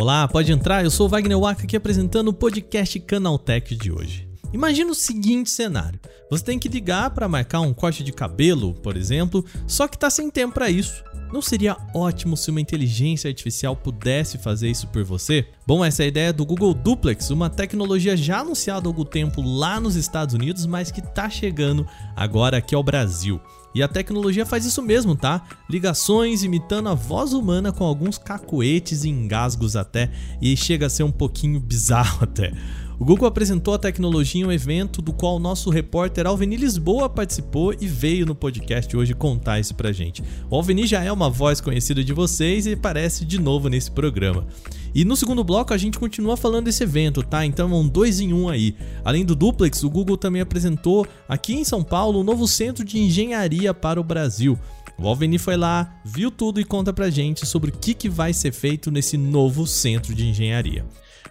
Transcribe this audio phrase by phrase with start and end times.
[0.00, 0.82] Olá, pode entrar.
[0.82, 4.26] Eu sou Wagner Waka aqui apresentando o podcast Canaltech de hoje.
[4.50, 6.00] Imagina o seguinte cenário:
[6.30, 10.08] você tem que ligar para marcar um corte de cabelo, por exemplo, só que tá
[10.08, 11.04] sem tempo para isso.
[11.30, 15.44] Não seria ótimo se uma inteligência artificial pudesse fazer isso por você?
[15.66, 19.42] Bom, essa é a ideia do Google Duplex, uma tecnologia já anunciada há algum tempo
[19.42, 23.40] lá nos Estados Unidos, mas que está chegando agora aqui ao Brasil.
[23.76, 25.42] E a tecnologia faz isso mesmo, tá?
[25.68, 31.02] Ligações imitando a voz humana com alguns cacoetes e engasgos até, e chega a ser
[31.02, 32.54] um pouquinho bizarro até.
[32.98, 37.10] O Google apresentou a tecnologia em um evento do qual o nosso repórter Alveni Lisboa
[37.10, 40.22] participou e veio no podcast hoje contar isso pra gente.
[40.48, 44.46] O Alveni já é uma voz conhecida de vocês e aparece de novo nesse programa.
[44.94, 47.44] E no segundo bloco a gente continua falando desse evento, tá?
[47.44, 48.74] Então é um dois em um aí.
[49.04, 52.98] Além do Duplex, o Google também apresentou aqui em São Paulo um novo centro de
[52.98, 54.58] engenharia para o Brasil.
[54.98, 58.32] O Alveni foi lá, viu tudo e conta pra gente sobre o que, que vai
[58.32, 60.86] ser feito nesse novo centro de engenharia.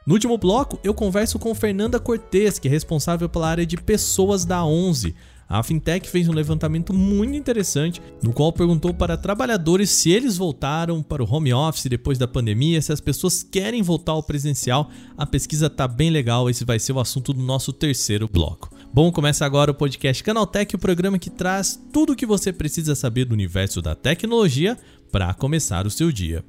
[0.06, 4.46] No último bloco, eu converso com Fernanda Cortes, que é responsável pela área de pessoas
[4.46, 5.16] da 11.
[5.50, 11.02] A Fintech fez um levantamento muito interessante, no qual perguntou para trabalhadores se eles voltaram
[11.02, 14.92] para o home office depois da pandemia, se as pessoas querem voltar ao presencial.
[15.18, 18.70] A pesquisa tá bem legal, esse vai ser o assunto do nosso terceiro bloco.
[18.94, 22.94] Bom, começa agora o podcast Canaltech, o programa que traz tudo o que você precisa
[22.94, 24.78] saber do universo da tecnologia
[25.12, 26.44] para começar o seu dia.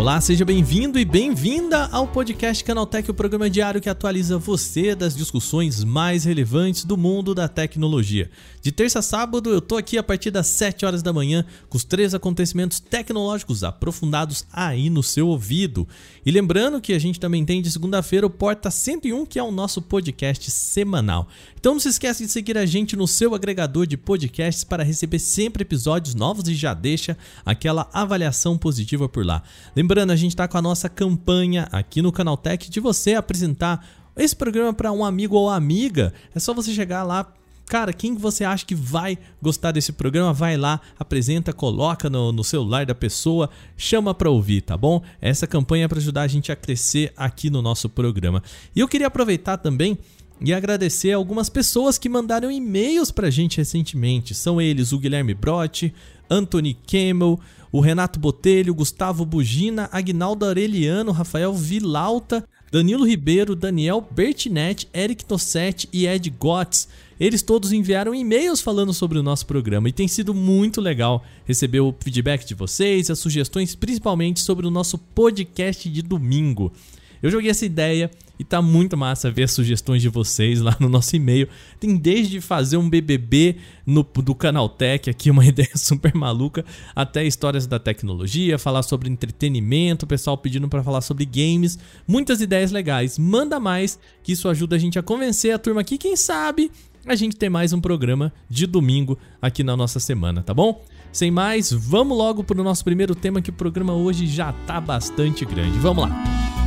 [0.00, 5.14] Olá, seja bem-vindo e bem-vinda ao podcast Canaltech, o programa diário que atualiza você das
[5.14, 8.30] discussões mais relevantes do mundo da tecnologia.
[8.62, 11.76] De terça a sábado, eu tô aqui a partir das 7 horas da manhã com
[11.76, 15.86] os três acontecimentos tecnológicos aprofundados aí no seu ouvido.
[16.24, 19.52] E lembrando que a gente também tem de segunda-feira o Porta 101, que é o
[19.52, 21.28] nosso podcast semanal.
[21.58, 25.18] Então não se esqueça de seguir a gente no seu agregador de podcasts para receber
[25.18, 29.42] sempre episódios novos e já deixa aquela avaliação positiva por lá.
[29.76, 33.84] Lembrando, a gente está com a nossa campanha aqui no Canaltech de você apresentar
[34.16, 36.14] esse programa para um amigo ou amiga.
[36.32, 37.32] É só você chegar lá,
[37.66, 42.42] Cara, quem você acha que vai gostar desse programa, vai lá, apresenta, coloca no, no
[42.42, 45.00] celular da pessoa, chama para ouvir, tá bom?
[45.20, 48.42] Essa campanha é para ajudar a gente a crescer aqui no nosso programa.
[48.74, 49.96] E eu queria aproveitar também
[50.40, 54.34] e agradecer algumas pessoas que mandaram e-mails pra gente recentemente.
[54.34, 55.94] São eles o Guilherme Brotti,
[56.28, 57.38] Anthony Kemmel,
[57.72, 65.88] o Renato Botelho, Gustavo Bugina, Agnaldo Aureliano, Rafael Vilauta, Danilo Ribeiro, Daniel Bertinetti, Eric Tossetti
[65.92, 66.88] e Ed Gotts.
[67.18, 71.80] Eles todos enviaram e-mails falando sobre o nosso programa e tem sido muito legal receber
[71.80, 76.72] o feedback de vocês, as sugestões, principalmente sobre o nosso podcast de domingo.
[77.22, 80.88] Eu joguei essa ideia e tá muito massa ver as sugestões de vocês lá no
[80.88, 81.46] nosso e-mail.
[81.78, 86.64] Tem desde fazer um BBB no, do Canaltech, aqui uma ideia super maluca,
[86.96, 91.78] até histórias da tecnologia, falar sobre entretenimento, o pessoal pedindo para falar sobre games,
[92.08, 93.18] muitas ideias legais.
[93.18, 96.70] Manda mais, que isso ajuda a gente a convencer a turma aqui, quem sabe
[97.06, 100.82] a gente ter mais um programa de domingo aqui na nossa semana, tá bom?
[101.12, 104.80] Sem mais, vamos logo para o nosso primeiro tema que o programa hoje já tá
[104.80, 105.78] bastante grande.
[105.78, 106.59] Vamos lá.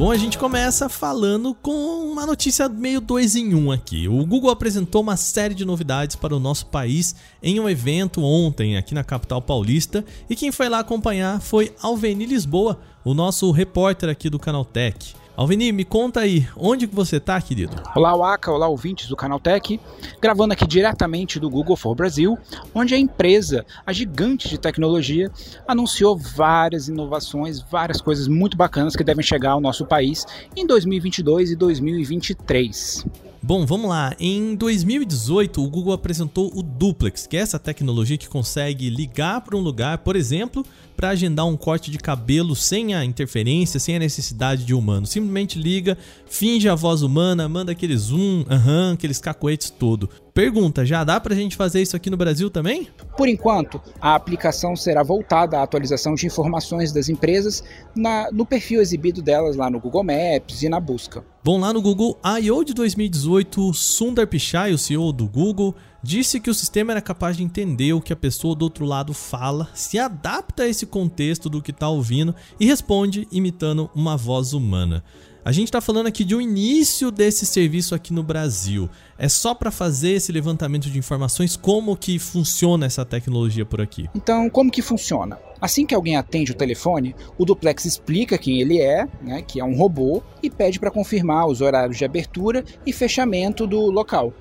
[0.00, 1.70] Bom, a gente começa falando com
[2.10, 4.08] uma notícia meio dois em um aqui.
[4.08, 8.78] O Google apresentou uma série de novidades para o nosso país em um evento ontem
[8.78, 14.08] aqui na capital paulista e quem foi lá acompanhar foi Alveni Lisboa, o nosso repórter
[14.08, 15.19] aqui do Canal Tech.
[15.40, 17.74] Alvini, me conta aí, onde que você tá, querido?
[17.96, 19.80] Olá, Waka, olá, ouvintes do Canal Tech,
[20.20, 22.36] gravando aqui diretamente do Google for Brasil,
[22.74, 25.32] onde a empresa, a gigante de tecnologia,
[25.66, 31.52] anunciou várias inovações, várias coisas muito bacanas que devem chegar ao nosso país em 2022
[31.52, 33.06] e 2023.
[33.42, 34.14] Bom, vamos lá.
[34.20, 39.56] Em 2018, o Google apresentou o Duplex, que é essa tecnologia que consegue ligar para
[39.56, 40.62] um lugar, por exemplo,
[41.00, 45.06] para agendar um corte de cabelo sem a interferência, sem a necessidade de humano.
[45.06, 50.10] Simplesmente liga, finge a voz humana, manda aquele zoom, aham, aqueles cacoetes todo.
[50.34, 52.86] Pergunta, já dá pra gente fazer isso aqui no Brasil também?
[53.16, 57.64] Por enquanto, a aplicação será voltada à atualização de informações das empresas
[57.96, 61.24] na, no perfil exibido delas lá no Google Maps e na busca.
[61.42, 62.62] Bom, lá no Google I.O.
[62.62, 67.42] de 2018, Sundar Pichai, o CEO do Google, disse que o sistema era capaz de
[67.42, 71.62] entender o que a pessoa do outro lado fala, se adapta a esse contexto do
[71.62, 75.04] que está ouvindo e responde imitando uma voz humana.
[75.42, 78.90] A gente está falando aqui de um início desse serviço aqui no Brasil.
[79.18, 84.06] É só para fazer esse levantamento de informações como que funciona essa tecnologia por aqui.
[84.14, 85.38] Então, como que funciona?
[85.58, 89.64] Assim que alguém atende o telefone, o duplex explica quem ele é, né, que é
[89.64, 94.34] um robô, e pede para confirmar os horários de abertura e fechamento do local.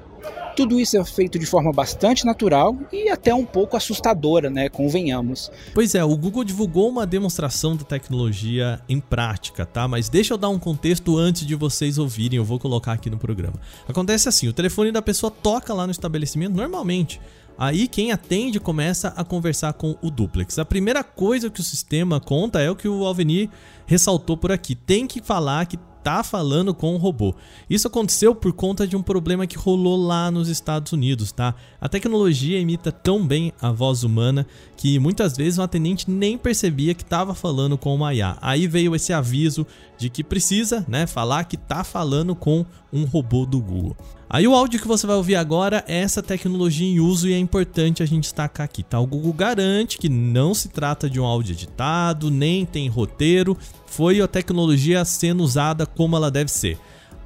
[0.55, 4.69] Tudo isso é feito de forma bastante natural e até um pouco assustadora, né?
[4.69, 5.51] Convenhamos.
[5.73, 9.87] Pois é, o Google divulgou uma demonstração da tecnologia em prática, tá?
[9.87, 13.17] Mas deixa eu dar um contexto antes de vocês ouvirem, eu vou colocar aqui no
[13.17, 13.55] programa.
[13.87, 17.19] Acontece assim, o telefone da pessoa toca lá no estabelecimento normalmente.
[17.57, 20.57] Aí quem atende começa a conversar com o duplex.
[20.57, 23.49] A primeira coisa que o sistema conta é o que o Alvenir
[23.85, 24.75] ressaltou por aqui.
[24.75, 25.77] Tem que falar que
[26.09, 27.35] tá falando com o robô.
[27.69, 31.53] Isso aconteceu por conta de um problema que rolou lá nos Estados Unidos, tá?
[31.79, 36.95] A tecnologia imita tão bem a voz humana que muitas vezes o atendente nem percebia
[36.95, 38.37] que estava falando com uma IA.
[38.41, 39.67] Aí veio esse aviso
[39.99, 43.95] de que precisa, né, falar que tá falando com um robô do Google.
[44.31, 47.37] Aí o áudio que você vai ouvir agora é essa tecnologia em uso e é
[47.39, 48.99] importante a gente destacar aqui, tá?
[48.99, 53.57] O Google garante que não se trata de um áudio editado, nem tem roteiro,
[53.89, 56.77] foi a tecnologia sendo usada como ela deve ser.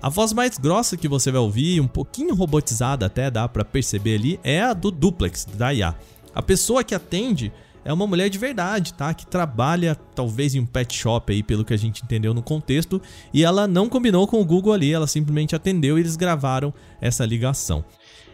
[0.01, 4.15] A voz mais grossa que você vai ouvir, um pouquinho robotizada até dá para perceber
[4.15, 5.95] ali, é a do duplex da IA.
[6.35, 7.53] A pessoa que atende
[7.85, 9.13] é uma mulher de verdade, tá?
[9.13, 13.01] Que trabalha talvez em um pet shop aí, pelo que a gente entendeu no contexto,
[13.33, 17.25] e ela não combinou com o Google ali, ela simplesmente atendeu e eles gravaram essa
[17.25, 17.83] ligação.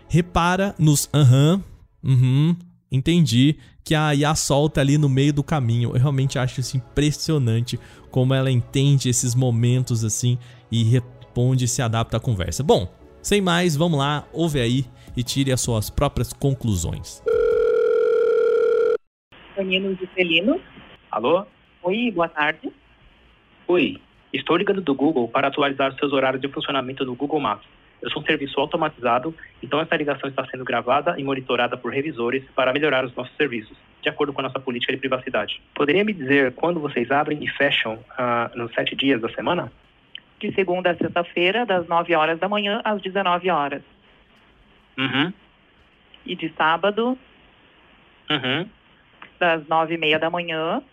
[0.07, 1.55] Repara nos aham,
[2.03, 2.55] uh -huh, uhum,
[2.91, 3.57] entendi,
[3.89, 5.89] que a IA solta ali no meio do caminho.
[5.89, 7.79] Eu realmente acho isso impressionante
[8.11, 10.37] como ela entende esses momentos assim
[10.71, 12.61] e responde e se adapta à conversa.
[12.61, 12.87] Bom,
[13.19, 14.85] sem mais, vamos lá, ouve aí
[15.17, 17.23] e tire as suas próprias conclusões.
[19.57, 20.61] De Celino.
[21.09, 21.43] Alô?
[21.81, 22.71] Oi, boa tarde.
[23.67, 23.99] Oi,
[24.31, 27.65] estou ligando do Google para atualizar seus horários de funcionamento no Google Maps.
[28.01, 32.43] Eu sou um serviço automatizado, então essa ligação está sendo gravada e monitorada por revisores
[32.55, 35.61] para melhorar os nossos serviços, de acordo com a nossa política de privacidade.
[35.75, 39.71] Poderia me dizer quando vocês abrem e fecham uh, nos sete dias da semana?
[40.39, 43.81] De segunda a sexta-feira, das 9 horas da manhã às 19 horas.
[44.97, 45.33] Uhum.
[46.25, 47.17] E de sábado,
[48.29, 48.69] uhum
[49.39, 50.83] das nove e meia da manhã.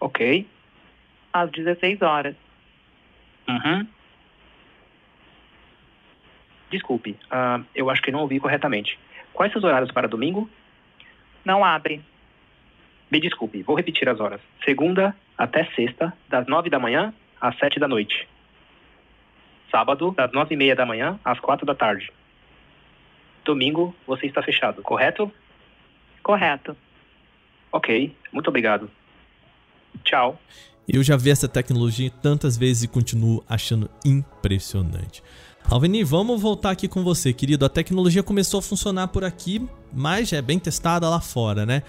[0.00, 0.46] Ok.
[1.32, 2.34] Às 16 horas.
[3.46, 3.86] Uhum.
[6.74, 8.98] Desculpe, uh, eu acho que não ouvi corretamente.
[9.32, 10.50] Quais são os horários para domingo?
[11.44, 12.02] Não abre.
[13.08, 14.40] Me desculpe, vou repetir as horas.
[14.64, 18.28] Segunda até sexta, das nove da manhã às sete da noite.
[19.70, 22.10] Sábado, das nove e meia da manhã às quatro da tarde.
[23.44, 25.30] Domingo, você está fechado, correto?
[26.24, 26.76] Correto.
[27.70, 28.90] Ok, muito obrigado.
[30.02, 30.40] Tchau.
[30.88, 35.22] Eu já vi essa tecnologia tantas vezes e continuo achando impressionante.
[35.68, 37.64] Alveni, vamos voltar aqui com você, querido.
[37.64, 41.82] A tecnologia começou a funcionar por aqui, mas é bem testada lá fora, né?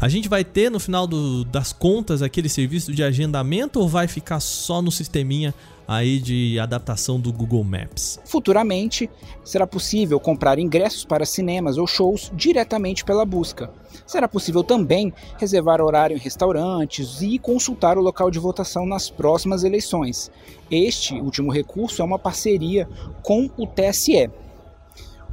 [0.00, 4.08] A gente vai ter no final do, das contas aquele serviço de agendamento ou vai
[4.08, 5.54] ficar só no sisteminha
[5.86, 8.18] aí de adaptação do Google Maps.
[8.24, 9.10] Futuramente,
[9.44, 13.70] será possível comprar ingressos para cinemas ou shows diretamente pela busca.
[14.06, 19.64] Será possível também reservar horário em restaurantes e consultar o local de votação nas próximas
[19.64, 20.30] eleições.
[20.70, 22.88] Este último recurso é uma parceria
[23.22, 24.30] com o TSE.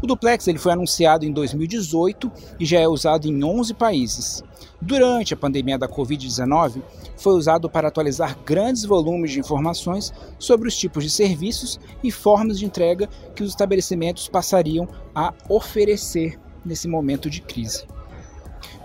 [0.02, 4.44] O duplex ele foi anunciado em 2018 e já é usado em 11 países.
[4.80, 6.84] Durante a pandemia da Covid-19,
[7.18, 12.60] foi usado para atualizar grandes volumes de informações sobre os tipos de serviços e formas
[12.60, 17.86] de entrega que os estabelecimentos passariam a oferecer nesse momento de crise.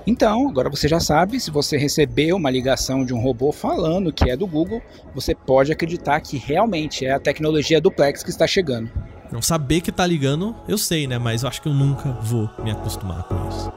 [0.07, 4.31] Então, agora você já sabe, se você recebeu uma ligação de um robô falando que
[4.31, 4.83] é do Google,
[5.15, 8.91] você pode acreditar que realmente é a tecnologia duplex que está chegando.
[9.33, 11.19] Não saber que tá ligando, eu sei, né?
[11.19, 13.73] Mas eu acho que eu nunca vou me acostumar com isso.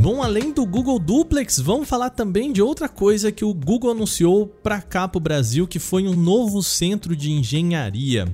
[0.00, 4.46] Bom, além do Google Duplex, vamos falar também de outra coisa que o Google anunciou
[4.46, 8.24] para cá para o Brasil, que foi um novo centro de engenharia.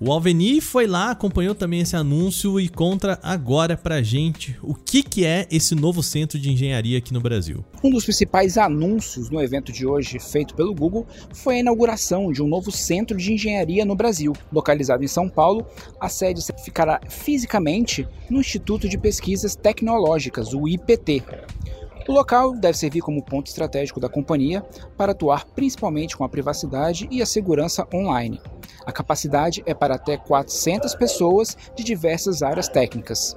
[0.00, 5.02] O Alveni foi lá, acompanhou também esse anúncio e conta agora pra gente o que,
[5.02, 7.64] que é esse novo centro de engenharia aqui no Brasil.
[7.82, 12.40] Um dos principais anúncios no evento de hoje, feito pelo Google, foi a inauguração de
[12.40, 14.32] um novo centro de engenharia no Brasil.
[14.52, 15.66] Localizado em São Paulo,
[16.00, 21.24] a sede ficará fisicamente no Instituto de Pesquisas Tecnológicas, o IPT.
[22.08, 24.64] O local deve servir como ponto estratégico da companhia
[24.96, 28.40] para atuar principalmente com a privacidade e a segurança online.
[28.86, 33.36] A capacidade é para até 400 pessoas de diversas áreas técnicas.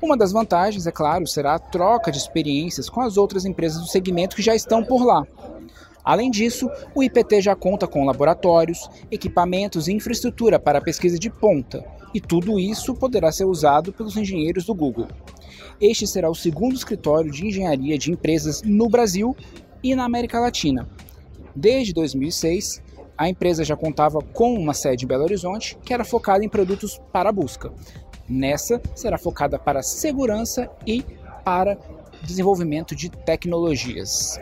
[0.00, 3.88] Uma das vantagens, é claro, será a troca de experiências com as outras empresas do
[3.88, 5.26] segmento que já estão por lá.
[6.04, 11.84] Além disso, o IPT já conta com laboratórios, equipamentos e infraestrutura para pesquisa de ponta,
[12.14, 15.08] e tudo isso poderá ser usado pelos engenheiros do Google.
[15.80, 19.36] Este será o segundo escritório de engenharia de empresas no Brasil
[19.82, 20.88] e na América Latina.
[21.54, 22.82] Desde 2006,
[23.16, 27.00] a empresa já contava com uma sede em Belo Horizonte que era focada em produtos
[27.12, 27.72] para busca.
[28.28, 31.04] Nessa, será focada para segurança e
[31.44, 31.78] para
[32.22, 34.40] desenvolvimento de tecnologias.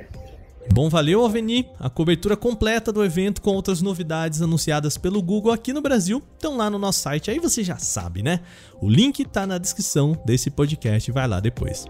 [0.70, 1.66] Bom, valeu, Alveni.
[1.78, 6.56] A cobertura completa do evento com outras novidades anunciadas pelo Google aqui no Brasil estão
[6.56, 7.30] lá no nosso site.
[7.30, 8.40] Aí você já sabe, né?
[8.80, 11.10] O link tá na descrição desse podcast.
[11.10, 11.84] Vai lá depois.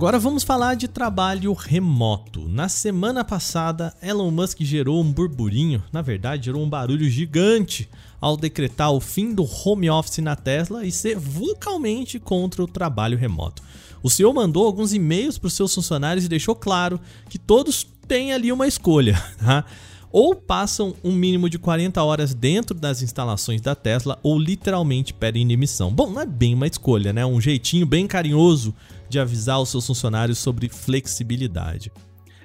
[0.00, 2.48] Agora vamos falar de trabalho remoto.
[2.48, 7.86] Na semana passada, Elon Musk gerou um burburinho, na verdade, gerou um barulho gigante
[8.18, 13.18] ao decretar o fim do home office na Tesla e ser vocalmente contra o trabalho
[13.18, 13.62] remoto.
[14.02, 18.32] O CEO mandou alguns e-mails para os seus funcionários e deixou claro que todos têm
[18.32, 19.66] ali uma escolha, tá?
[20.10, 25.46] Ou passam um mínimo de 40 horas dentro das instalações da Tesla ou literalmente pedem
[25.46, 25.92] demissão.
[25.92, 27.24] Bom, não é bem uma escolha, né?
[27.26, 28.74] Um jeitinho bem carinhoso
[29.10, 31.92] de avisar os seus funcionários sobre flexibilidade.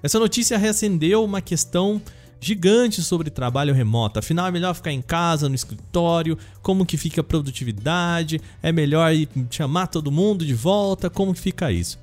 [0.04, 2.02] Essa notícia reacendeu uma questão
[2.40, 4.20] gigante sobre trabalho remoto.
[4.20, 9.12] Afinal, é melhor ficar em casa, no escritório, como que fica a produtividade, é melhor
[9.50, 11.98] chamar todo mundo de volta, como que fica isso.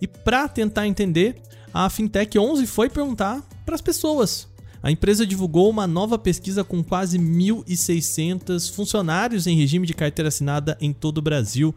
[0.00, 1.40] E para tentar entender,
[1.72, 4.48] a Fintech 11 foi perguntar para as pessoas.
[4.82, 10.76] A empresa divulgou uma nova pesquisa com quase 1.600 funcionários em regime de carteira assinada
[10.80, 11.72] em todo o Brasil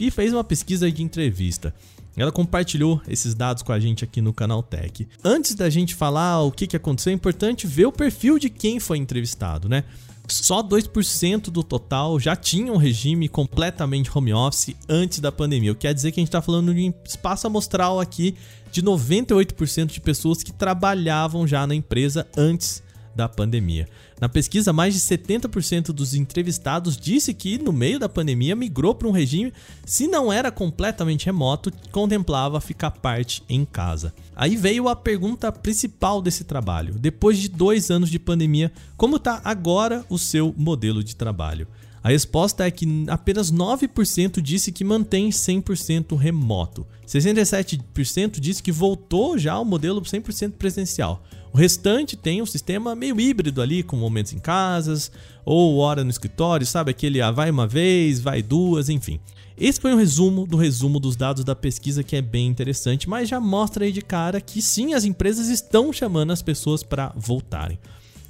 [0.00, 1.72] e fez uma pesquisa de entrevista.
[2.16, 5.06] Ela compartilhou esses dados com a gente aqui no canal Tech.
[5.24, 8.80] Antes da gente falar o que, que aconteceu, é importante ver o perfil de quem
[8.80, 9.84] foi entrevistado, né?
[10.28, 15.72] Só 2% do total já tinham um regime completamente home office antes da pandemia.
[15.72, 18.34] O que quer dizer que a gente está falando de espaço amostral aqui
[18.72, 22.82] de 98% de pessoas que trabalhavam já na empresa antes
[23.14, 23.86] da pandemia.
[24.18, 29.08] Na pesquisa, mais de 70% dos entrevistados disse que no meio da pandemia migrou para
[29.08, 29.52] um regime,
[29.84, 34.14] se não era completamente remoto, contemplava ficar parte em casa.
[34.34, 36.94] Aí veio a pergunta principal desse trabalho.
[36.94, 41.68] Depois de dois anos de pandemia, como está agora o seu modelo de trabalho?
[42.02, 46.84] A resposta é que apenas 9% disse que mantém 100% remoto.
[47.06, 51.22] 67% disse que voltou já ao modelo 100% presencial.
[51.52, 55.12] O restante tem um sistema meio híbrido ali, com momentos em casas
[55.44, 56.90] ou hora no escritório, sabe?
[56.90, 59.20] Aquele ah, vai uma vez, vai duas, enfim.
[59.56, 63.28] Esse foi um resumo do resumo dos dados da pesquisa que é bem interessante, mas
[63.28, 67.78] já mostra aí de cara que sim, as empresas estão chamando as pessoas para voltarem.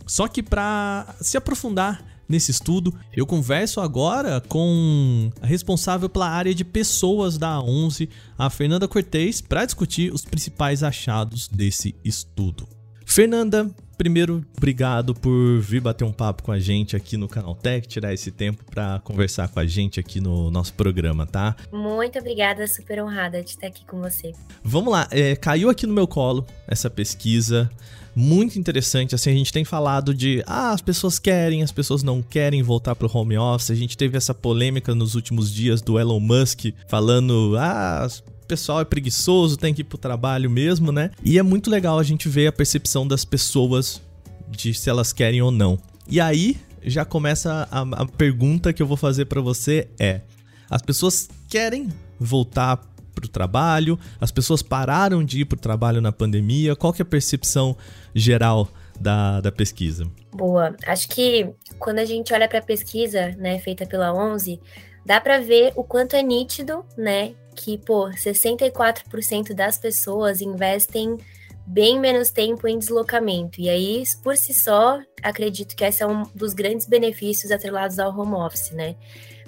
[0.05, 2.93] Só que para se aprofundar nesse estudo.
[3.15, 8.09] Eu converso agora com a responsável pela área de pessoas da A11,
[8.39, 12.67] a Fernanda Cortez, para discutir os principais achados desse estudo.
[13.05, 17.87] Fernanda, primeiro, obrigado por vir bater um papo com a gente aqui no Canal Tech,
[17.87, 21.55] tirar esse tempo para conversar com a gente aqui no nosso programa, tá?
[21.71, 24.33] Muito obrigada, super honrada de estar aqui com você.
[24.65, 27.71] Vamos lá, é, caiu aqui no meu colo essa pesquisa
[28.15, 29.15] muito interessante.
[29.15, 32.95] Assim, a gente tem falado de ah, as pessoas querem, as pessoas não querem voltar
[32.95, 33.71] para o home office.
[33.71, 38.07] A gente teve essa polêmica nos últimos dias do Elon Musk falando ah,
[38.43, 41.11] o pessoal é preguiçoso, tem que ir pro trabalho mesmo, né?
[41.25, 44.03] E é muito legal a gente ver a percepção das pessoas
[44.51, 45.79] de se elas querem ou não.
[46.09, 50.21] E aí já começa a, a pergunta que eu vou fazer para você é:
[50.69, 51.89] as pessoas querem
[52.19, 52.92] voltar
[53.23, 53.99] para o trabalho?
[54.21, 56.75] As pessoas pararam de ir para o trabalho na pandemia?
[56.75, 57.77] Qual que é a percepção
[58.15, 58.69] geral
[59.01, 60.07] da, da pesquisa?
[60.33, 60.75] Boa.
[60.87, 61.49] Acho que
[61.79, 64.61] quando a gente olha para a pesquisa, né, feita pela 11,
[65.07, 71.19] dá para ver o quanto é nítido, né, que, pô, 64% das pessoas investem
[71.67, 73.61] bem menos tempo em deslocamento.
[73.61, 78.17] E aí, por si só, acredito que esse é um dos grandes benefícios atrelados ao
[78.19, 78.97] home office, né?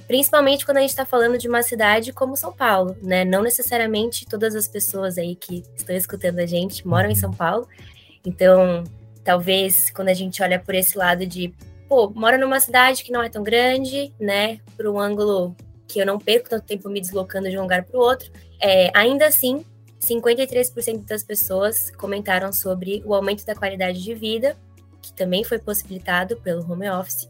[0.06, 3.24] Principalmente quando a gente está falando de uma cidade como São Paulo, né?
[3.24, 7.66] Não necessariamente todas as pessoas aí que estão escutando a gente moram em São Paulo.
[8.24, 8.84] Então,
[9.22, 11.54] talvez quando a gente olha por esse lado de,
[11.88, 14.60] pô, moro numa cidade que não é tão grande, né?
[14.76, 15.56] Por um ângulo
[15.88, 18.30] que eu não perco tanto tempo me deslocando de um lugar para o outro.
[18.60, 19.64] É, ainda assim,
[20.04, 24.56] 53% das pessoas comentaram sobre o aumento da qualidade de vida,
[25.00, 27.28] que também foi possibilitado pelo home office.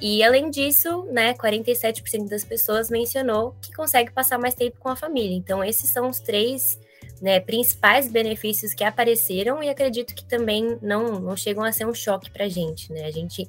[0.00, 4.96] E além disso, né, 47% das pessoas mencionou que consegue passar mais tempo com a
[4.96, 5.36] família.
[5.36, 6.78] Então, esses são os três
[7.20, 11.94] né, principais benefícios que apareceram e acredito que também não, não chegam a ser um
[11.94, 13.06] choque para a gente, né?
[13.06, 13.48] A gente,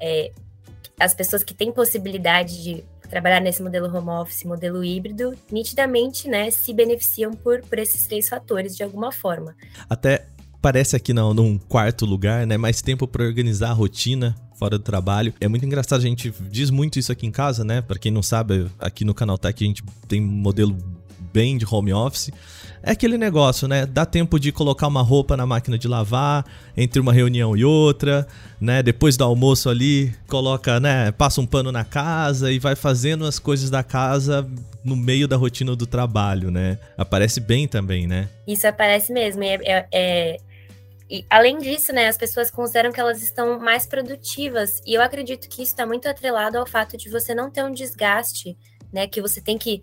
[0.00, 0.30] é,
[1.00, 6.50] as pessoas que têm possibilidade de trabalhar nesse modelo home office, modelo híbrido, nitidamente, né,
[6.50, 9.56] se beneficiam por, por esses três fatores de alguma forma.
[9.88, 10.26] Até
[10.60, 12.56] parece aqui não, num quarto lugar, né?
[12.56, 15.32] Mais tempo para organizar a rotina fora do trabalho.
[15.40, 17.80] É muito engraçado, a gente diz muito isso aqui em casa, né?
[17.80, 20.76] Para quem não sabe, aqui no Canaltech a gente tem um modelo
[21.32, 22.30] bem de home office.
[22.82, 23.86] É aquele negócio, né?
[23.86, 26.44] Dá tempo de colocar uma roupa na máquina de lavar
[26.76, 28.26] entre uma reunião e outra,
[28.60, 28.82] né?
[28.82, 31.12] Depois do almoço ali, coloca, né?
[31.12, 34.48] Passa um pano na casa e vai fazendo as coisas da casa
[34.84, 36.78] no meio da rotina do trabalho, né?
[36.96, 38.28] Aparece bem também, né?
[38.46, 39.42] Isso aparece mesmo.
[39.42, 40.36] É, é, é...
[41.10, 44.82] E, além disso, né, as pessoas consideram que elas estão mais produtivas.
[44.86, 47.72] E eu acredito que isso está muito atrelado ao fato de você não ter um
[47.72, 48.58] desgaste,
[48.92, 49.06] né?
[49.06, 49.82] Que você tem que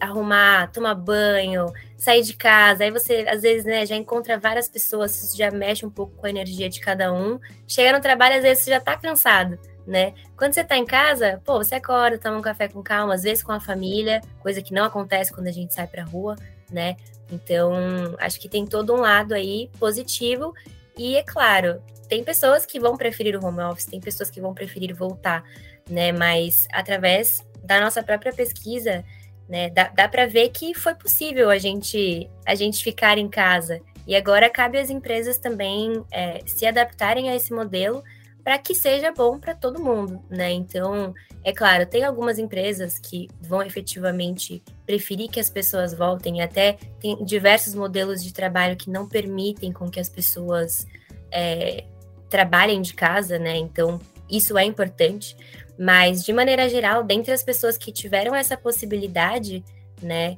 [0.00, 1.66] arrumar, tomar banho,
[1.96, 2.84] sair de casa.
[2.84, 6.26] Aí você, às vezes, né, já encontra várias pessoas, isso já mexe um pouco com
[6.26, 7.38] a energia de cada um.
[7.68, 10.14] Chega no trabalho, às vezes você já tá cansado, né?
[10.36, 13.44] Quando você tá em casa, pô, você acorda, toma um café com calma, às vezes
[13.44, 16.34] com a família, coisa que não acontece quando a gente sai pra rua,
[16.70, 16.96] né?
[17.34, 17.72] Então,
[18.18, 20.54] acho que tem todo um lado aí positivo.
[20.96, 24.54] E é claro, tem pessoas que vão preferir o home office, tem pessoas que vão
[24.54, 25.42] preferir voltar,
[25.88, 26.12] né?
[26.12, 29.04] Mas através da nossa própria pesquisa,
[29.48, 29.70] né?
[29.70, 33.80] Dá, dá para ver que foi possível a gente, a gente ficar em casa.
[34.06, 38.02] E agora cabe às empresas também é, se adaptarem a esse modelo
[38.44, 40.52] para que seja bom para todo mundo, né?
[40.52, 46.74] Então, é claro, tem algumas empresas que vão efetivamente preferir que as pessoas voltem, até
[47.00, 50.86] tem diversos modelos de trabalho que não permitem com que as pessoas
[51.32, 51.84] é,
[52.28, 53.56] trabalhem de casa, né?
[53.56, 53.98] Então,
[54.30, 55.34] isso é importante.
[55.78, 59.64] Mas, de maneira geral, dentre as pessoas que tiveram essa possibilidade,
[60.02, 60.36] né,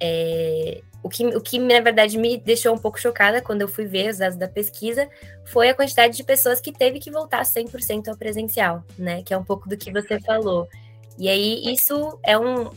[0.00, 3.86] é, o, que, o que, na verdade, me deixou um pouco chocada quando eu fui
[3.86, 5.08] ver os dados da pesquisa
[5.44, 9.38] foi a quantidade de pessoas que teve que voltar 100% ao presencial, né, que é
[9.38, 10.68] um pouco do que você falou.
[11.16, 12.70] E aí, isso é um,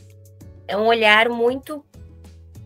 [0.67, 1.83] é um olhar muito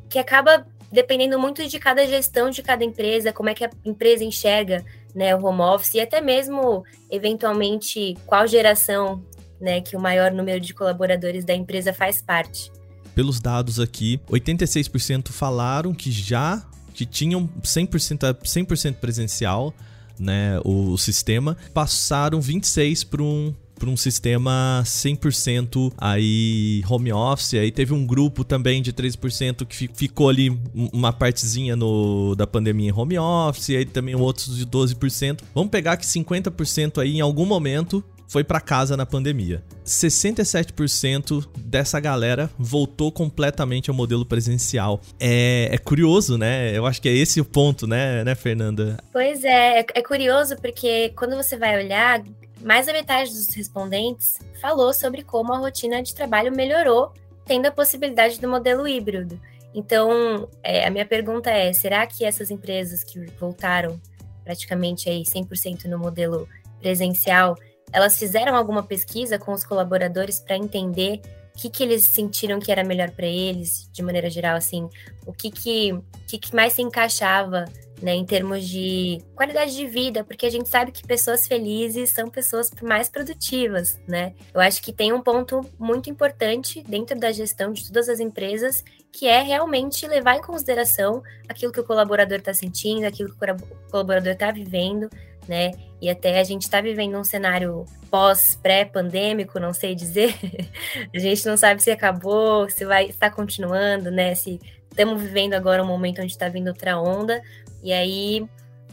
[0.10, 4.24] que acaba dependendo muito de cada gestão de cada empresa, como é que a empresa
[4.24, 9.24] enxerga né, o home office e até mesmo, eventualmente, qual geração
[9.60, 12.72] né, que o maior número de colaboradores da empresa faz parte.
[13.16, 19.74] Pelos dados aqui, 86% falaram que já que tinham 100%, 100 presencial,
[20.20, 27.56] né, o, o sistema, passaram 26 para um para um sistema 100% aí home office.
[27.56, 30.58] Aí teve um grupo também de 3% que ficou ali
[30.94, 35.42] uma partezinha no, da pandemia em home office, aí também outros de 12%.
[35.54, 38.02] Vamos pegar que 50% aí em algum momento
[38.34, 39.64] foi para casa na pandemia.
[39.86, 45.00] 67% dessa galera voltou completamente ao modelo presencial.
[45.20, 46.76] É, é, curioso, né?
[46.76, 48.98] Eu acho que é esse o ponto, né, né Fernanda?
[49.12, 52.24] Pois é, é, é curioso porque quando você vai olhar,
[52.64, 57.14] mais da metade dos respondentes falou sobre como a rotina de trabalho melhorou,
[57.46, 59.40] tendo a possibilidade do modelo híbrido.
[59.76, 64.02] Então, é, a minha pergunta é: será que essas empresas que voltaram
[64.44, 66.50] praticamente aí 100% no modelo
[66.82, 67.56] presencial
[67.94, 71.22] elas fizeram alguma pesquisa com os colaboradores para entender
[71.56, 74.90] o que, que eles sentiram que era melhor para eles, de maneira geral, assim,
[75.26, 77.66] o que que, que, que mais se encaixava
[78.02, 82.30] né, em termos de qualidade de vida, porque a gente sabe que pessoas felizes são
[82.30, 84.34] pessoas mais produtivas, né?
[84.54, 88.84] Eu acho que tem um ponto muito importante dentro da gestão de todas as empresas,
[89.10, 93.90] que é realmente levar em consideração aquilo que o colaborador está sentindo, aquilo que o
[93.90, 95.08] colaborador está vivendo,
[95.48, 95.72] né?
[96.04, 100.36] E até a gente está vivendo um cenário pós, pré-pandêmico, não sei dizer.
[101.16, 104.36] a gente não sabe se acabou, se vai estar continuando, né?
[104.36, 104.60] Se
[104.92, 107.42] estamos vivendo agora um momento onde está vindo outra onda.
[107.82, 108.46] E aí,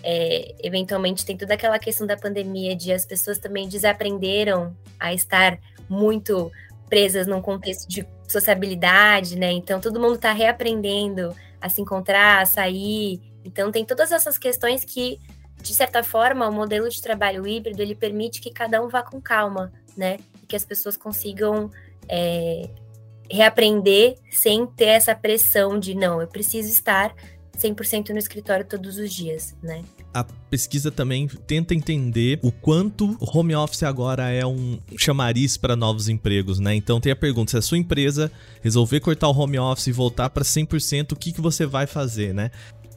[0.04, 5.58] é, eventualmente, tem toda aquela questão da pandemia de as pessoas também desaprenderam a estar
[5.88, 6.52] muito
[6.88, 9.50] presas num contexto de sociabilidade, né?
[9.50, 13.20] Então, todo mundo está reaprendendo a se encontrar, a sair.
[13.44, 15.18] Então, tem todas essas questões que
[15.62, 19.20] de certa forma, o modelo de trabalho híbrido ele permite que cada um vá com
[19.20, 20.18] calma, né?
[20.48, 21.70] Que as pessoas consigam
[22.08, 22.68] é,
[23.30, 27.14] reaprender sem ter essa pressão de não, eu preciso estar
[27.60, 29.82] 100% no escritório todos os dias, né?
[30.14, 36.08] A pesquisa também tenta entender o quanto home office agora é um chamariz para novos
[36.08, 36.74] empregos, né?
[36.74, 40.30] Então tem a pergunta: se a sua empresa resolver cortar o home office e voltar
[40.30, 42.50] para 100%, o que, que você vai fazer, né?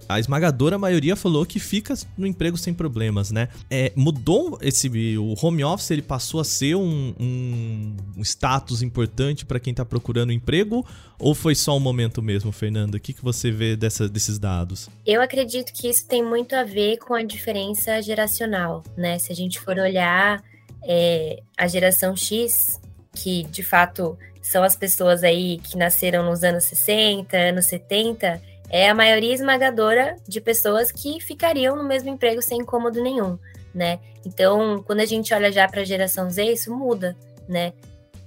[0.08, 3.50] A esmagadora maioria falou que fica no emprego sem problemas, né?
[3.70, 4.90] É, mudou esse.
[5.18, 10.32] O home office ele passou a ser um, um, status importante para quem tá procurando
[10.32, 10.86] emprego?
[11.20, 12.98] Ou foi só um momento mesmo, Fernanda?
[12.98, 14.90] O que, que você vê dessa, desses dados?
[15.06, 19.20] Eu acredito que isso tem muito a ver com a diferença geracional, né?
[19.20, 20.44] Se a gente for olhar
[20.86, 22.80] é, a geração X,
[23.14, 28.42] que de fato são as pessoas aí que nasceram nos anos 60, anos 70,
[28.74, 33.38] é a maioria esmagadora de pessoas que ficariam no mesmo emprego sem incômodo nenhum,
[33.72, 34.00] né?
[34.26, 37.16] Então, quando a gente olha já para a geração Z, isso muda,
[37.48, 37.72] né?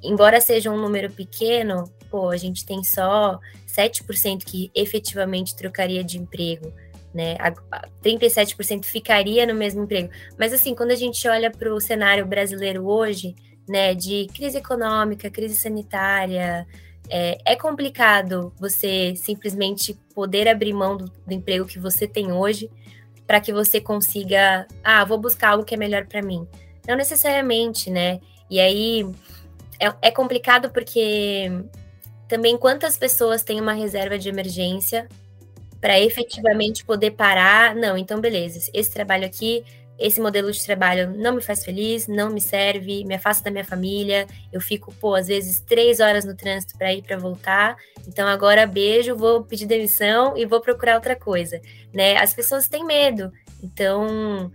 [0.00, 6.16] Embora seja um número pequeno, pô, a gente tem só 7% que efetivamente trocaria de
[6.16, 6.72] emprego,
[7.12, 7.36] né?
[8.00, 10.10] 37% ficaria no mesmo emprego.
[10.38, 13.34] Mas assim, quando a gente olha para o cenário brasileiro hoje,
[13.68, 16.64] né, de crise econômica, crise sanitária,
[17.10, 22.70] é, é, complicado você simplesmente poder abrir mão do, do emprego que você tem hoje
[23.26, 26.46] para que você consiga, ah, vou buscar algo que é melhor para mim.
[26.86, 28.20] Não necessariamente, né?
[28.48, 29.04] E aí
[29.80, 31.50] é, é complicado porque
[32.28, 35.08] também quantas pessoas têm uma reserva de emergência
[35.80, 37.74] para efetivamente poder parar?
[37.74, 39.64] Não, então beleza, esse trabalho aqui
[39.98, 43.64] esse modelo de trabalho não me faz feliz, não me serve, me afasta da minha
[43.64, 44.26] família.
[44.52, 47.76] Eu fico, pô, às vezes três horas no trânsito para ir para voltar.
[48.06, 51.60] Então agora beijo, vou pedir demissão e vou procurar outra coisa,
[51.92, 52.16] né?
[52.18, 53.32] As pessoas têm medo.
[53.62, 54.52] Então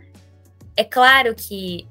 [0.76, 1.88] é claro que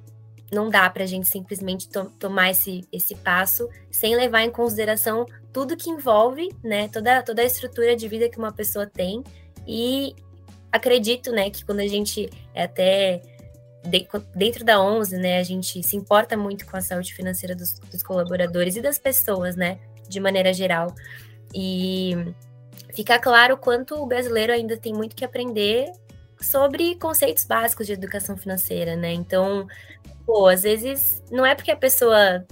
[0.52, 5.26] não dá para a gente simplesmente to tomar esse, esse passo sem levar em consideração
[5.52, 6.88] tudo que envolve, né?
[6.88, 9.22] Toda, toda a estrutura de vida que uma pessoa tem
[9.66, 10.14] e
[10.72, 13.22] acredito, né, que quando a gente é até
[14.34, 18.02] dentro da 11, né, a gente se importa muito com a saúde financeira dos, dos,
[18.02, 20.94] colaboradores e das pessoas, né, de maneira geral.
[21.54, 22.14] E
[22.94, 25.90] fica claro quanto o brasileiro ainda tem muito que aprender
[26.40, 29.12] sobre conceitos básicos de educação financeira, né?
[29.12, 29.66] Então,
[30.24, 32.46] pô, às vezes não é porque a pessoa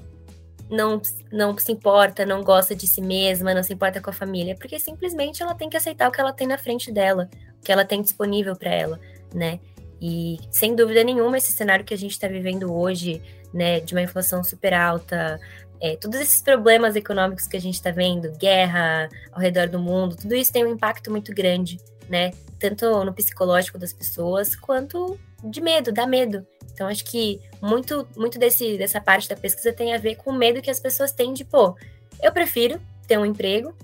[0.71, 1.01] não,
[1.33, 4.55] não se importa, não gosta de si mesma, não se importa com a família, é
[4.55, 7.73] porque simplesmente ela tem que aceitar o que ela tem na frente dela, o que
[7.73, 9.01] ela tem disponível para ela,
[9.35, 9.59] né?
[10.01, 13.21] E sem dúvida nenhuma, esse cenário que a gente está vivendo hoje,
[13.53, 15.41] né, de uma inflação super alta,
[15.81, 20.17] é, todos esses problemas econômicos que a gente está vendo, guerra ao redor do mundo,
[20.17, 22.33] tudo isso tem um impacto muito grande, né?
[22.59, 26.45] Tanto no psicológico das pessoas, quanto de medo, dá medo.
[26.73, 30.35] Então, acho que muito, muito desse, dessa parte da pesquisa tem a ver com o
[30.35, 31.77] medo que as pessoas têm de, pô,
[32.23, 33.75] eu prefiro ter um emprego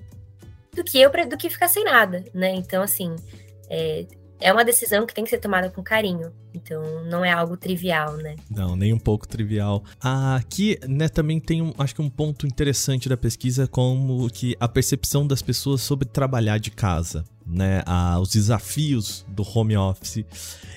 [0.73, 2.51] do que eu do que ficar sem nada, né?
[2.55, 3.15] Então, assim,
[3.71, 4.05] é,
[4.41, 6.33] é uma decisão que tem que ser tomada com carinho.
[6.53, 8.37] Então, não é algo trivial, né?
[8.49, 9.83] Não, nem um pouco trivial.
[10.01, 14.69] Aqui, né, também tem, um, acho que um ponto interessante da pesquisa, como que a
[14.69, 17.83] percepção das pessoas sobre trabalhar de casa, né?
[17.87, 20.25] A, os desafios do home office.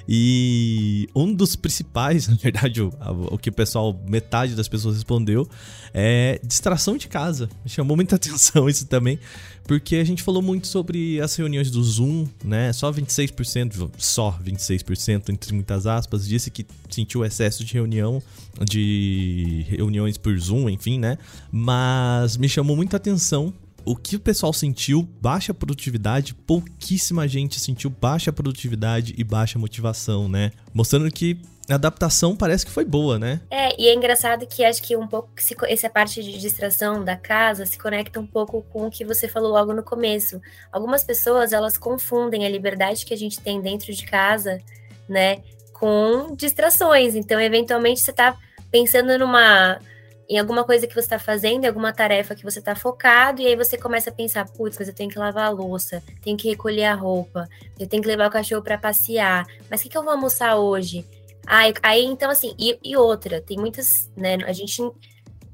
[0.07, 2.93] E um dos principais, na verdade, o,
[3.31, 5.47] o que o pessoal, metade das pessoas respondeu,
[5.93, 7.49] é distração de casa.
[7.65, 9.19] Chamou muita atenção isso também,
[9.65, 12.71] porque a gente falou muito sobre as reuniões do Zoom, né?
[12.71, 18.21] Só 26%, só 26%, entre muitas aspas, disse que sentiu excesso de reunião,
[18.63, 21.17] de reuniões por Zoom, enfim, né?
[21.51, 23.53] Mas me chamou muita atenção
[23.87, 30.27] o que o pessoal sentiu, baixa produtividade, pouquíssima gente sentiu baixa produtividade e baixa motivação,
[30.27, 30.51] né?
[30.73, 33.39] Mostrando que a adaptação parece que foi boa, né?
[33.49, 37.15] É, e é engraçado que acho que um pouco se, essa parte de distração da
[37.15, 40.41] casa se conecta um pouco com o que você falou logo no começo.
[40.69, 44.59] Algumas pessoas, elas confundem a liberdade que a gente tem dentro de casa,
[45.07, 47.15] né, com distrações.
[47.15, 48.37] Então, eventualmente você tá
[48.69, 49.79] pensando numa
[50.29, 53.47] em alguma coisa que você está fazendo, em alguma tarefa que você está focado, e
[53.47, 56.49] aí você começa a pensar, putz, mas eu tenho que lavar a louça, tenho que
[56.49, 57.47] recolher a roupa,
[57.79, 60.57] eu tenho que levar o cachorro para passear, mas o que, que eu vou almoçar
[60.57, 61.05] hoje?
[61.45, 64.37] Aí, aí então, assim, e, e, outra, tem muitas, né?
[64.45, 64.81] A gente,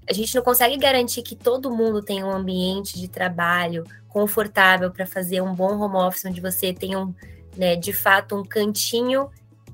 [0.10, 5.06] a gente não consegue garantir que todo mundo tenha um ambiente de trabalho confortável para
[5.06, 7.14] fazer um bom home office, onde você tenha, um,
[7.56, 9.30] né, de fato, um cantinho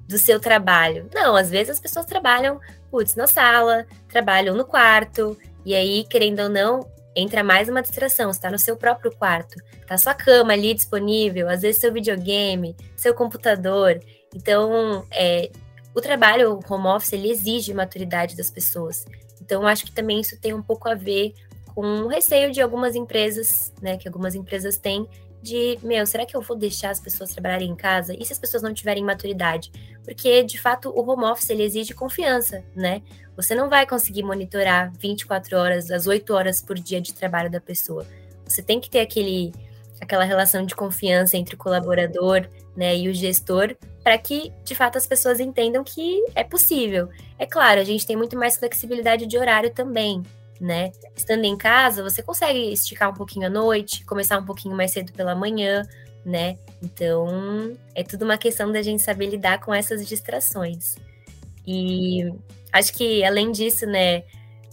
[0.09, 1.07] do seu trabalho.
[1.13, 6.41] Não, às vezes as pessoas trabalham, putz, na sala, trabalham no quarto, e aí, querendo
[6.41, 8.31] ou não, entra mais uma distração.
[8.31, 9.55] Está no seu próprio quarto,
[9.87, 13.99] tá sua cama ali disponível, às vezes seu videogame, seu computador.
[14.35, 15.51] Então, é,
[15.93, 19.05] o trabalho, o home office, ele exige maturidade das pessoas.
[19.39, 21.35] Então, acho que também isso tem um pouco a ver
[21.75, 25.07] com o receio de algumas empresas, né, que algumas empresas têm,
[25.41, 28.13] de, meu, será que eu vou deixar as pessoas trabalharem em casa?
[28.17, 29.71] E se as pessoas não tiverem maturidade?
[30.03, 33.01] Porque, de fato, o home office, ele exige confiança, né?
[33.35, 37.61] Você não vai conseguir monitorar 24 horas, as 8 horas por dia de trabalho da
[37.61, 38.05] pessoa.
[38.45, 39.53] Você tem que ter aquele
[40.01, 44.97] aquela relação de confiança entre o colaborador né, e o gestor, para que de fato
[44.97, 47.09] as pessoas entendam que é possível.
[47.37, 50.23] É claro, a gente tem muito mais flexibilidade de horário também,
[50.59, 50.91] né?
[51.15, 55.13] Estando em casa, você consegue esticar um pouquinho à noite, começar um pouquinho mais cedo
[55.13, 55.87] pela manhã,
[56.25, 56.57] né?
[56.81, 60.95] Então, é tudo uma questão da gente saber lidar com essas distrações.
[61.65, 62.31] E
[62.71, 64.23] acho que, além disso, né,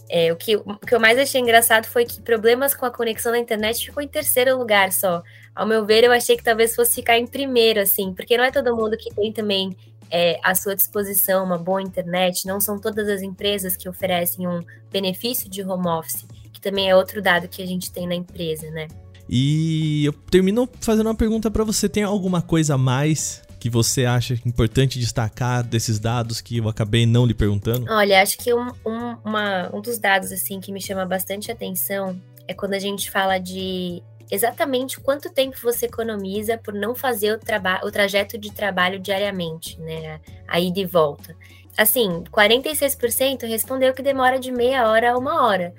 [0.09, 3.31] é, o, que, o que eu mais achei engraçado foi que problemas com a conexão
[3.31, 5.21] na internet ficou em terceiro lugar só.
[5.53, 8.51] Ao meu ver, eu achei que talvez fosse ficar em primeiro, assim, porque não é
[8.51, 9.75] todo mundo que tem também
[10.11, 14.61] é, à sua disposição uma boa internet, não são todas as empresas que oferecem um
[14.91, 18.69] benefício de home office, que também é outro dado que a gente tem na empresa,
[18.71, 18.87] né?
[19.29, 24.05] E eu termino fazendo uma pergunta para você: tem alguma coisa a mais que você
[24.05, 27.91] acha importante destacar desses dados que eu acabei não lhe perguntando?
[27.91, 32.19] Olha, acho que um, um, uma, um dos dados assim que me chama bastante atenção
[32.47, 37.87] é quando a gente fala de exatamente quanto tempo você economiza por não fazer o,
[37.87, 40.19] o trajeto de trabalho diariamente, né?
[40.47, 41.35] Aí de volta.
[41.77, 45.73] Assim, 46% respondeu que demora de meia hora a uma hora.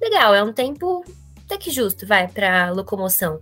[0.00, 1.04] Legal, é um tempo
[1.44, 3.40] até que justo, vai, para locomoção.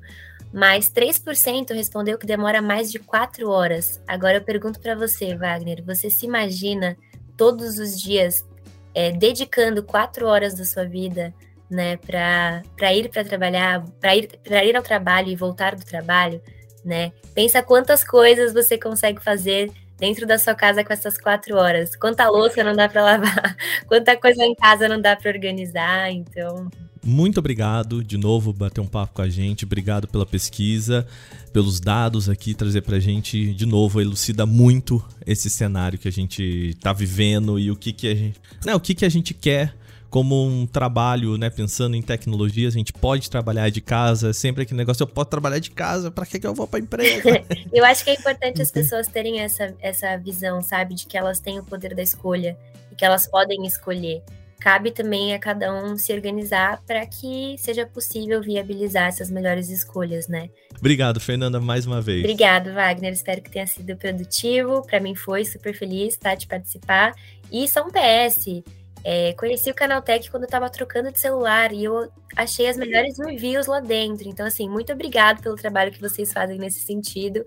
[0.53, 4.01] Mas 3% respondeu que demora mais de 4 horas.
[4.07, 6.97] Agora eu pergunto para você, Wagner, você se imagina
[7.37, 8.45] todos os dias
[8.93, 11.33] é, dedicando 4 horas da sua vida
[11.71, 16.43] né, para ir para trabalhar, para ir, ir ao trabalho e voltar do trabalho,
[16.85, 17.13] né?
[17.35, 21.95] Pensa quantas coisas você consegue fazer dentro da sua casa com essas quatro horas.
[21.95, 23.57] Quanta louça não dá para lavar,
[23.87, 26.69] quanta coisa em casa não dá para organizar, então
[27.03, 29.65] muito obrigado de novo bater um papo com a gente.
[29.65, 31.07] Obrigado pela pesquisa,
[31.53, 36.77] pelos dados aqui trazer pra gente de novo elucida muito esse cenário que a gente
[36.81, 39.75] tá vivendo e o que que a gente, né, o que que a gente quer
[40.11, 44.79] como um trabalho, né, pensando em tecnologias, a gente pode trabalhar de casa, sempre aquele
[44.79, 47.43] negócio, eu posso trabalhar de casa, para que, que eu vou para empresa?
[47.73, 51.39] eu acho que é importante as pessoas terem essa, essa visão, sabe, de que elas
[51.39, 52.59] têm o poder da escolha
[52.91, 54.23] e que elas podem escolher
[54.61, 60.29] cabe também a cada um se organizar para que seja possível viabilizar essas melhores escolhas,
[60.29, 60.51] né?
[60.79, 62.21] Obrigado, Fernanda, mais uma vez.
[62.21, 63.13] Obrigado, Wagner.
[63.13, 64.83] Espero que tenha sido produtivo.
[64.83, 67.15] Para mim foi super feliz tá, de participar.
[67.51, 68.63] E só um PS.
[69.03, 73.19] É, conheci o Canaltech quando eu estava trocando de celular e eu achei as melhores
[73.19, 74.29] reviews lá dentro.
[74.29, 77.45] Então, assim, muito obrigado pelo trabalho que vocês fazem nesse sentido.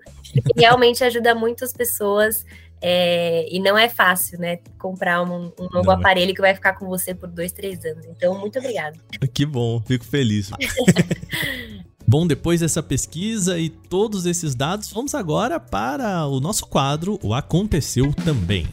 [0.56, 2.44] Realmente ajuda muitas pessoas
[2.82, 4.58] é, e não é fácil, né?
[4.78, 5.92] Comprar um, um novo não.
[5.92, 8.04] Aparelho que vai ficar com você por dois, três anos.
[8.06, 8.98] Então, muito obrigado.
[9.32, 10.50] Que bom, fico feliz.
[12.06, 17.32] Bom, depois dessa pesquisa e todos esses dados, vamos agora para o nosso quadro O
[17.32, 18.68] Aconteceu Também.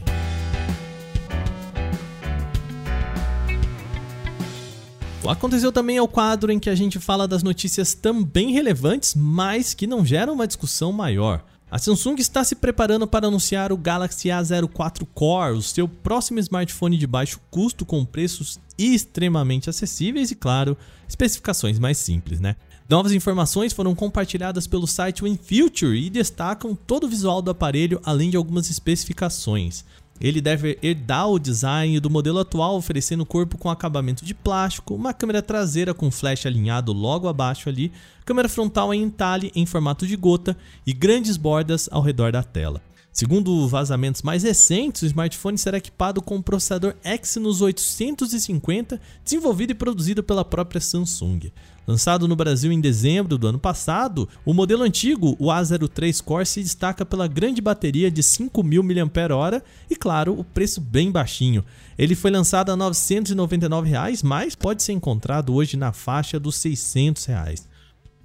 [5.24, 9.14] O Aconteceu também é o quadro em que a gente fala das notícias também relevantes,
[9.14, 11.44] mas que não geram uma discussão maior.
[11.70, 16.98] A Samsung está se preparando para anunciar o Galaxy A04 Core, o seu próximo smartphone
[16.98, 20.76] de baixo custo com preços extremamente acessíveis e, claro,
[21.08, 22.56] especificações mais simples, né?
[22.88, 28.28] Novas informações foram compartilhadas pelo site WinFuture e destacam todo o visual do aparelho, além
[28.28, 29.84] de algumas especificações.
[30.22, 35.12] Ele deve herdar o design do modelo atual, oferecendo corpo com acabamento de plástico, uma
[35.12, 37.90] câmera traseira com flash alinhado logo abaixo ali,
[38.24, 40.56] câmera frontal em entalhe em formato de gota
[40.86, 42.80] e grandes bordas ao redor da tela.
[43.12, 49.74] Segundo vazamentos mais recentes, o smartphone será equipado com o processador Exynos 850, desenvolvido e
[49.74, 51.52] produzido pela própria Samsung.
[51.86, 56.62] Lançado no Brasil em dezembro do ano passado, o modelo antigo, o A03 Core, se
[56.62, 61.62] destaca pela grande bateria de 5.000 mAh e, claro, o preço bem baixinho.
[61.98, 67.26] Ele foi lançado a 999 reais, mas pode ser encontrado hoje na faixa dos 600
[67.26, 67.68] reais.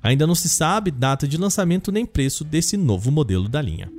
[0.02, 3.91] Ainda não se sabe data de lançamento nem preço desse novo modelo da linha.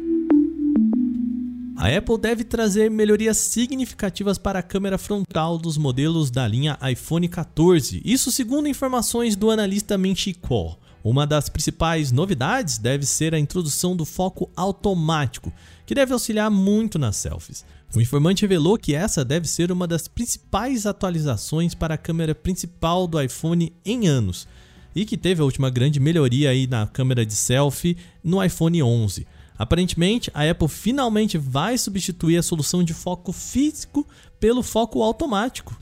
[1.80, 7.28] A Apple deve trazer melhorias significativas para a câmera frontal dos modelos da linha iPhone
[7.28, 10.76] 14, isso segundo informações do analista Menchi Kuo.
[11.04, 15.52] Uma das principais novidades deve ser a introdução do foco automático,
[15.86, 17.64] que deve auxiliar muito nas selfies.
[17.94, 23.06] O informante revelou que essa deve ser uma das principais atualizações para a câmera principal
[23.06, 24.48] do iPhone em anos,
[24.96, 29.24] e que teve a última grande melhoria aí na câmera de selfie no iPhone 11.
[29.58, 34.06] Aparentemente, a Apple finalmente vai substituir a solução de foco físico
[34.38, 35.76] pelo foco automático.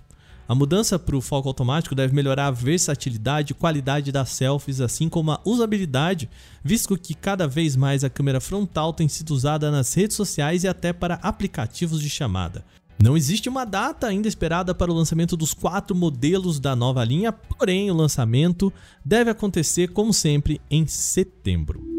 [0.49, 5.09] A mudança para o foco automático deve melhorar a versatilidade e qualidade das selfies, assim
[5.09, 6.31] como a usabilidade,
[6.62, 10.69] visto que cada vez mais a câmera frontal tem sido usada nas redes sociais e
[10.69, 12.65] até para aplicativos de chamada.
[13.03, 17.33] Não existe uma data ainda esperada para o lançamento dos quatro modelos da nova linha,
[17.33, 18.73] porém o lançamento
[19.05, 21.96] deve acontecer, como sempre, em setembro.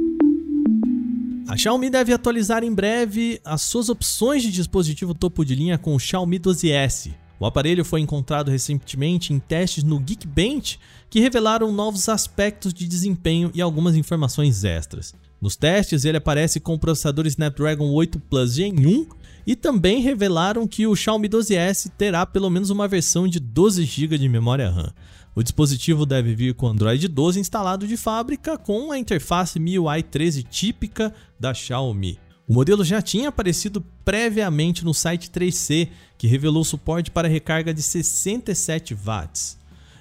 [1.47, 5.95] A Xiaomi deve atualizar em breve as suas opções de dispositivo topo de linha com
[5.95, 7.13] o Xiaomi 12S.
[7.39, 10.77] O aparelho foi encontrado recentemente em testes no Geekbench
[11.09, 15.15] que revelaram novos aspectos de desempenho e algumas informações extras.
[15.39, 19.07] Nos testes, ele aparece com o processador Snapdragon 8 Plus Gen 1
[19.45, 24.17] e também revelaram que o Xiaomi 12S terá pelo menos uma versão de 12 GB
[24.17, 24.91] de memória RAM.
[25.37, 30.41] O dispositivo deve vir com Android 12 instalado de fábrica com a interface MIUI 13
[30.41, 32.17] típica da Xiaomi.
[32.47, 37.83] O modelo já tinha aparecido previamente no site 3C, que revelou suporte para recarga de
[37.83, 39.59] 67 watts.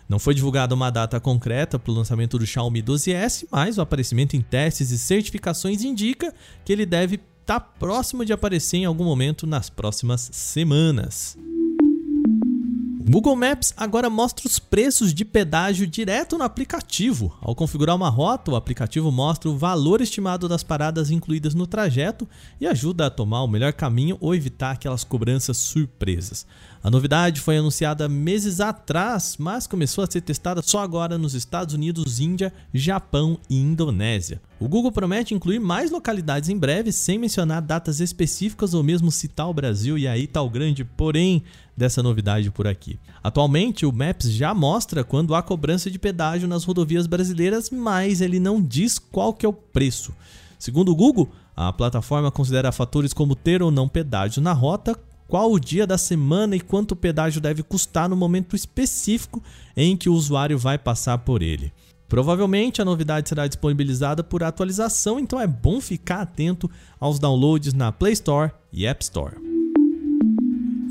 [0.09, 4.37] Não foi divulgada uma data concreta para o lançamento do Xiaomi 12S, mas o aparecimento
[4.37, 6.33] em testes e certificações indica
[6.64, 11.37] que ele deve estar tá próximo de aparecer em algum momento nas próximas semanas.
[13.09, 17.38] Google Maps agora mostra os preços de pedágio direto no aplicativo.
[17.40, 22.29] Ao configurar uma rota, o aplicativo mostra o valor estimado das paradas incluídas no trajeto
[22.61, 26.45] e ajuda a tomar o melhor caminho ou evitar aquelas cobranças surpresas.
[26.83, 31.77] A novidade foi anunciada meses atrás, mas começou a ser testada só agora nos Estados
[31.77, 34.42] Unidos, Índia, Japão e Indonésia.
[34.59, 39.51] O Google promete incluir mais localidades em breve, sem mencionar datas específicas ou mesmo citar
[39.51, 41.42] o Brasil, e aí tá o grande porém
[41.77, 42.99] dessa novidade por aqui.
[43.23, 48.40] Atualmente, o Maps já mostra quando há cobrança de pedágio nas rodovias brasileiras, mas ele
[48.40, 50.14] não diz qual que é o preço.
[50.59, 55.53] Segundo o Google, a plataforma considera fatores como ter ou não pedágio na rota, qual
[55.53, 59.42] o dia da semana e quanto o pedágio deve custar no momento específico
[59.77, 61.73] em que o usuário vai passar por ele.
[62.09, 67.90] Provavelmente a novidade será disponibilizada por atualização, então é bom ficar atento aos downloads na
[67.90, 69.35] Play Store e App Store.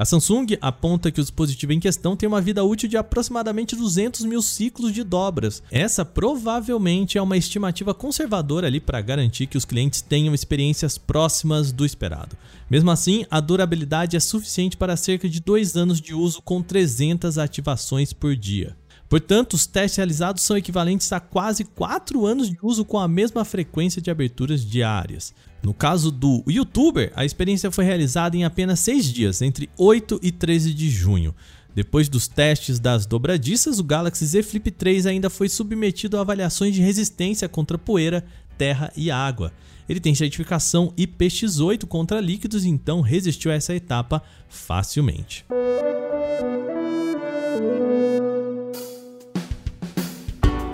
[0.00, 4.24] A Samsung aponta que o dispositivo em questão tem uma vida útil de aproximadamente 200
[4.24, 5.62] mil ciclos de dobras.
[5.70, 11.70] Essa provavelmente é uma estimativa conservadora ali para garantir que os clientes tenham experiências próximas
[11.70, 12.34] do esperado.
[12.70, 17.36] Mesmo assim, a durabilidade é suficiente para cerca de dois anos de uso com 300
[17.36, 18.74] ativações por dia.
[19.06, 23.44] Portanto, os testes realizados são equivalentes a quase 4 anos de uso com a mesma
[23.44, 25.34] frequência de aberturas diárias.
[25.62, 30.32] No caso do YouTuber, a experiência foi realizada em apenas 6 dias, entre 8 e
[30.32, 31.34] 13 de junho.
[31.74, 36.74] Depois dos testes das dobradiças, o Galaxy Z Flip 3 ainda foi submetido a avaliações
[36.74, 38.24] de resistência contra poeira,
[38.56, 39.52] terra e água.
[39.88, 45.44] Ele tem certificação IPX8 contra líquidos, então resistiu a essa etapa facilmente.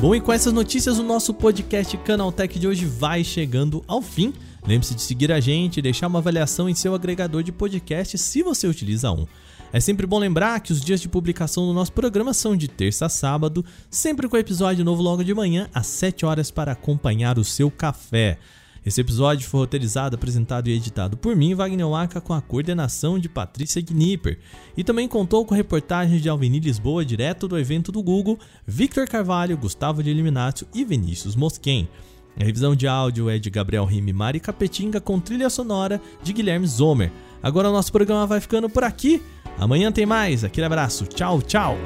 [0.00, 4.32] Bom, e com essas notícias, o nosso podcast Canaltech de hoje vai chegando ao fim.
[4.66, 8.42] Lembre-se de seguir a gente e deixar uma avaliação em seu agregador de podcast se
[8.42, 9.24] você utiliza um.
[9.72, 13.06] É sempre bom lembrar que os dias de publicação do nosso programa são de terça
[13.06, 17.44] a sábado, sempre com episódio novo logo de manhã, às 7 horas, para acompanhar o
[17.44, 18.38] seu café.
[18.84, 23.28] Esse episódio foi roteirizado, apresentado e editado por mim, Wagner Waka, com a coordenação de
[23.28, 24.38] Patrícia Gnipper.
[24.76, 29.56] E também contou com reportagens de Alvini Lisboa, direto do evento do Google, Victor Carvalho,
[29.56, 31.88] Gustavo de Eliminatio e Vinícius Mosquen.
[32.38, 36.66] A revisão de áudio é de Gabriel Rime Mari Capetinga, com trilha sonora de Guilherme
[36.66, 37.10] Zomer.
[37.42, 39.22] Agora o nosso programa vai ficando por aqui.
[39.58, 40.44] Amanhã tem mais.
[40.44, 41.06] Aquele abraço.
[41.06, 41.76] Tchau, tchau.